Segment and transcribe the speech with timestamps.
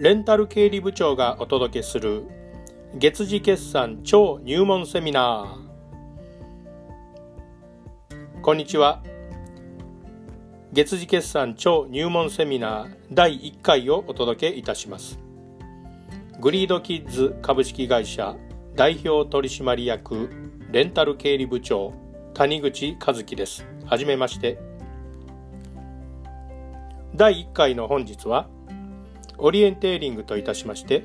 [0.00, 2.22] レンタル経理部長がお届けする
[2.94, 8.40] 月次決算超入門セミナー。
[8.40, 9.02] こんにちは。
[10.72, 15.18] 月次決算超入門セミナー第1回をお届けいたします。
[16.38, 18.36] グリードキッズ株式会社
[18.76, 20.30] 代表取締役
[20.70, 21.92] レンタル経理部長
[22.34, 23.66] 谷口和樹です。
[23.84, 24.60] はじめまして。
[27.16, 28.48] 第1回の本日は
[29.38, 31.04] オリエンテーリングといたしまして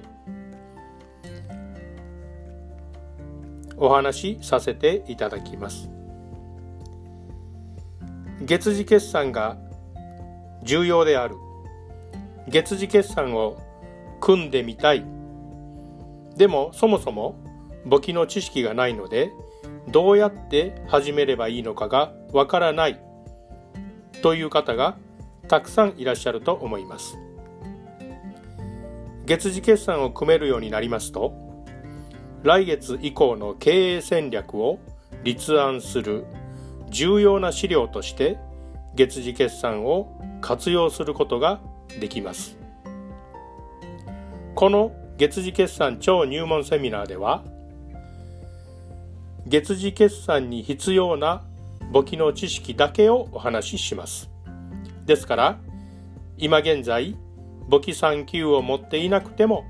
[3.78, 5.90] お話しさせていただきます。
[8.41, 9.58] 月次決算が
[10.64, 11.36] 重要である。
[12.48, 13.58] 月次決算を
[14.22, 15.05] 組んでみたい。
[16.38, 17.36] でもそもそも
[17.86, 19.32] 簿記の知識がないので
[19.90, 23.00] どうやって始めればいいのかがわからない
[24.22, 24.98] という方が
[25.48, 27.18] たくさんいらっしゃると思います。
[29.26, 31.34] 月次決算を組めるようになりますと
[32.43, 34.79] 来月以降の経営戦略を
[35.24, 36.26] 立案する
[36.90, 38.38] 重要な資料として
[38.96, 41.62] 月次決算を活用することが
[41.99, 42.57] できます。
[44.55, 47.44] この月次決算超入門セミナーでは
[49.48, 51.44] 月次決算に必要な
[51.91, 54.29] 簿記の知識だけをお話しします。
[55.05, 55.60] ですから
[56.38, 57.16] 今現在
[57.68, 59.66] 簿記3級を持っていなくても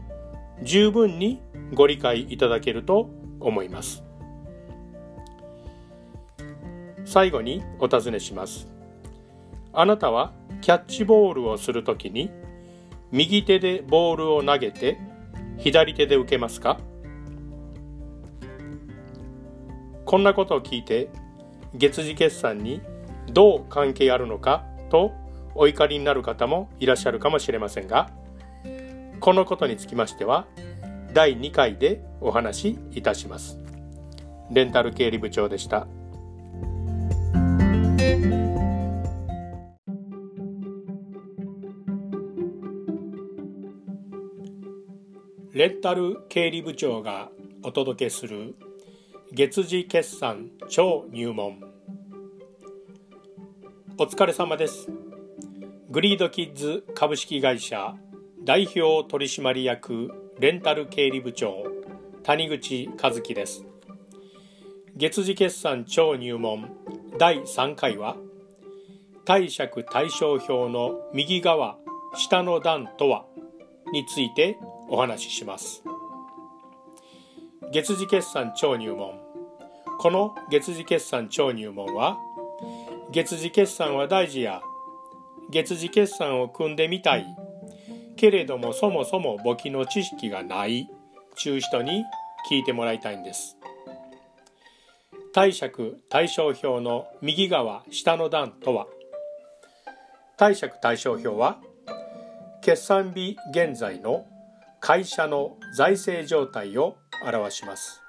[0.61, 1.41] 十分に
[1.73, 4.03] ご理解いただけると思います。
[7.05, 8.67] 最後にお尋ねします。
[9.73, 12.31] あなたはキャッチボールをするときに
[13.11, 14.99] 右手でボールを投げて
[15.57, 16.79] 左手で受けますか？
[20.05, 21.09] こんなことを聞いて
[21.73, 22.81] 月次決算に
[23.31, 25.11] どう関係あるのかと
[25.55, 28.09] お怒りになる方もいらっしゃるかもしれませんが
[29.19, 30.47] このことにつきましては
[31.13, 33.59] 第2回でお話しいたします。
[34.51, 35.87] レンタル経理部長でした。
[45.53, 47.29] レンタル経理部長が
[47.61, 48.55] お届けする
[49.31, 51.61] 月次決算超入門。
[53.99, 55.02] お疲れ様です。
[55.93, 57.93] グリードキッズ株式会社
[58.43, 60.09] 代表取締役
[60.39, 61.53] レンタル経理部長
[62.23, 63.63] 谷口和樹です。
[64.95, 66.71] 月次決算超入門
[67.19, 68.17] 第3回は
[69.23, 71.77] 貸借対照表の右側
[72.15, 73.25] 下の段とは
[73.91, 74.57] について
[74.89, 75.83] お話しします。
[77.71, 79.19] 月次決算超入門
[79.99, 82.17] この月次決算超入門は
[83.11, 84.63] 月次決算は大事や
[85.53, 87.25] 月次決算を組んでみたい。
[88.15, 90.89] けれどもそもそも簿記の知識がない。
[91.35, 92.03] 中人に
[92.49, 93.57] 聞いてもらいたいんです。
[95.33, 98.87] 貸借対照表の右側下の段とは。
[100.37, 101.59] 貸借対照表は
[102.61, 104.25] 決算日現在の
[104.79, 108.01] 会社の財政状態を表します。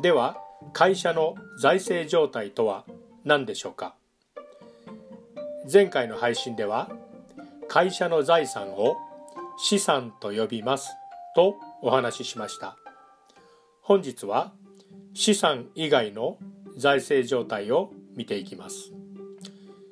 [0.00, 0.36] では
[0.72, 2.84] 会社の財政状態とは
[3.24, 3.94] 何でしょうか？
[5.70, 6.90] 前回の配信では
[7.68, 8.96] 会社の財産を
[9.56, 10.90] 資産と呼びます
[11.36, 12.76] とお話ししました。
[13.80, 14.52] 本日は
[15.14, 16.36] 資産以外の
[16.76, 18.92] 財政状態を見ていきます。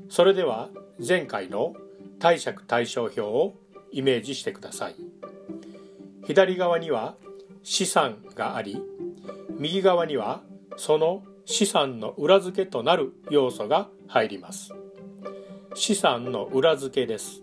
[0.08, 0.70] それでは
[1.06, 1.74] 前回の
[2.18, 3.54] 貸借対照表を
[3.92, 4.96] イメージしてください。
[6.26, 7.14] 左側には
[7.62, 8.82] 資産があり
[9.58, 10.42] 右側には
[10.76, 14.72] その資産の裏付けとなる要素が入ります。
[15.74, 17.42] 資産の裏付けです。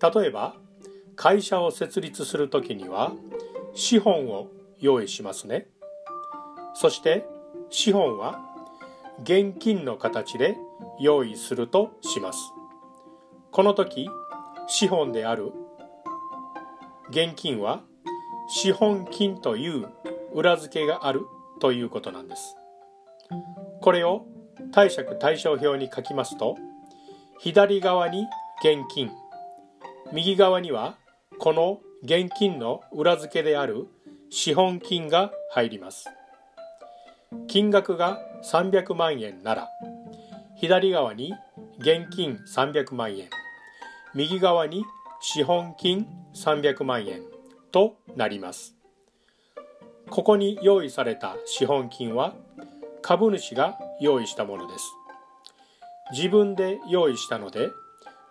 [0.00, 0.56] 例えば
[1.16, 3.12] 会社を設立するときには
[3.74, 5.68] 資本を用意しますね。
[6.74, 7.26] そして
[7.70, 8.40] 資本は
[9.22, 10.56] 現金の形で
[11.00, 12.38] 用意するとします。
[13.50, 14.08] この時
[14.66, 15.52] 資本である
[17.10, 17.82] 現金は
[18.48, 19.88] 資本金という
[20.34, 21.22] 裏付けがある
[21.60, 22.56] ということなんです。
[23.80, 24.26] これを
[24.72, 26.56] 貸借対照表に書きますと
[27.40, 28.26] 左側に
[28.60, 29.10] 現金。
[30.12, 30.96] 右側には
[31.38, 33.86] この現金の裏付けである
[34.28, 36.08] 資本金が入ります。
[37.46, 39.68] 金額が300万円なら
[40.56, 41.32] 左側に
[41.78, 43.28] 現金300万円
[44.14, 44.84] 右側に
[45.20, 47.22] 資本金300万円
[47.70, 48.74] となります。
[50.10, 52.34] ここに用意された資本金は
[53.00, 54.97] 株主が用意したものです。
[56.12, 57.70] 自分で用意したので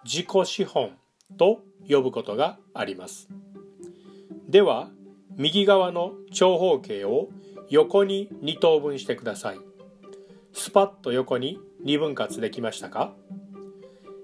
[0.04, 0.92] 自己資本
[1.38, 3.28] と呼ぶことがあります。
[4.48, 4.90] では
[5.36, 7.30] 右側の長方形を
[7.70, 9.60] 横に2等分してください。
[10.54, 13.14] スパッと横に2分割できましたか？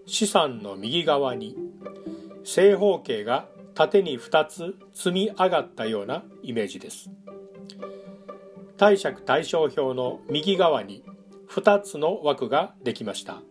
[0.05, 1.55] 資産の右側に
[2.43, 7.09] 正方形が縦に2つ積み上がったようなイメージです。
[8.77, 11.03] 貸借対照表の右側に
[11.53, 13.41] 2つの枠ができました。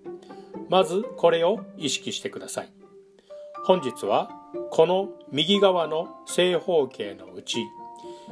[0.69, 2.73] まずこれを意識してください。
[3.65, 4.31] 本日は
[4.71, 7.65] この右側の正方形のうち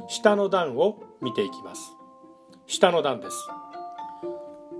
[0.09, 1.95] 下の段を見ていきます。
[2.67, 3.37] 下の段です。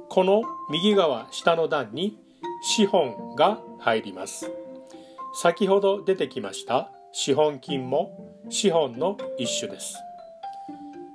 [0.10, 2.18] この右側下の段に
[2.62, 4.52] 資本が入ります。
[5.34, 9.96] 先ほど出てきました資本金も資本の一種です。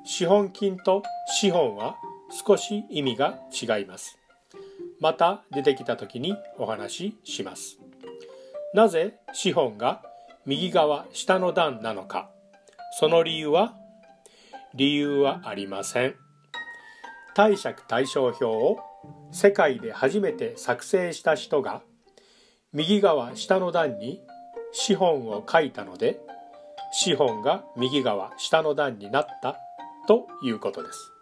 [0.04, 1.96] 資本金と資本は
[2.30, 4.18] 少し意味が違います。
[5.00, 7.78] また出てきた時にお話しします。
[8.74, 10.02] なぜ資本が
[10.44, 12.30] 右側下の段なのか。
[12.98, 13.74] その理由は？
[14.74, 16.14] 理由はありません。
[17.34, 18.78] 貸借対照表を
[19.30, 21.82] 世界で初めて作成した人が
[22.72, 24.20] 右側下の段に
[24.72, 26.20] 資本を書いたので
[26.92, 29.58] 資本が右側下の段になった
[30.06, 31.12] ということです。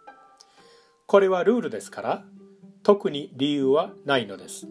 [1.07, 2.23] これはルールですから
[2.81, 4.67] 特に理由はないのです。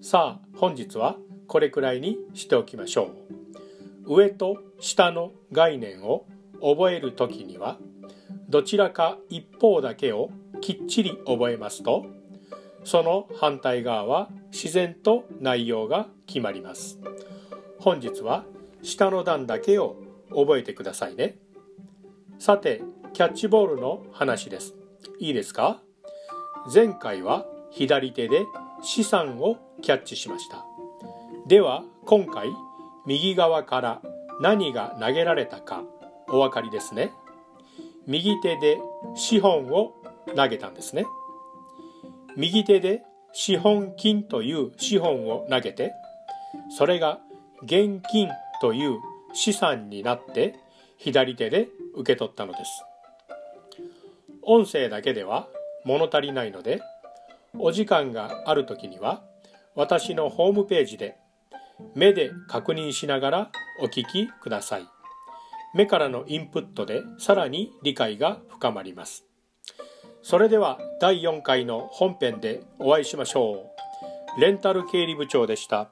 [0.00, 1.16] さあ本日は
[1.46, 3.10] これくらいにしておきましょ
[4.06, 4.14] う。
[4.16, 6.26] 上と下の概念を
[6.60, 7.78] 覚える時には
[8.48, 10.30] どちらか一方だけを
[10.60, 12.04] きっちり覚えますと
[12.84, 16.98] その反対側は自然と内容が決まります。
[17.78, 18.44] 本日は
[18.82, 19.96] 下の段だけを
[20.30, 21.38] 覚えてくださいね。
[22.38, 22.82] さて
[23.14, 24.81] キャッチボールの話です。
[25.18, 25.80] いいですか？
[26.72, 28.44] 前回は左手で
[28.82, 30.64] 資産をキャッチしました。
[31.46, 32.48] では今回
[33.06, 34.02] 右側から
[34.40, 35.82] 何が投げられたか
[36.28, 37.12] お分かりですね。
[38.06, 38.80] 右手で
[39.14, 39.94] 資本を
[40.36, 41.06] 投げたんですね。
[42.36, 43.02] 右手で
[43.32, 45.92] 資本金という資本を投げて
[46.76, 47.20] それが
[47.62, 48.28] 現金
[48.60, 48.98] という
[49.34, 50.54] 資産になって
[50.98, 52.84] 左手で受け取ったのです。
[54.42, 55.48] 音声だけでは
[55.84, 56.80] 物足りないので
[57.58, 59.22] お時間がある時には
[59.74, 61.16] 私のホームページで
[61.94, 63.50] 目で確認しながら
[63.80, 64.86] お聞きください。
[65.74, 69.24] 目からのインプットでさらに理解が深まります。
[70.22, 73.72] それでは第4回の本編でお会いしましょ
[74.36, 74.40] う。
[74.40, 75.90] レンタル経理部長でした。